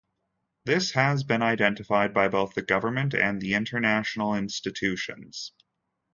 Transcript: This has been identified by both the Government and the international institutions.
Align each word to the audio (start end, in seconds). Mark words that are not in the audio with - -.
This 0.65 0.93
has 0.93 1.23
been 1.23 1.43
identified 1.43 2.11
by 2.11 2.27
both 2.27 2.55
the 2.55 2.63
Government 2.63 3.13
and 3.13 3.39
the 3.39 3.53
international 3.53 4.33
institutions. 4.33 5.51